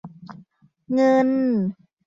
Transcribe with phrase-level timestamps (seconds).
[0.93, 1.29] เงิน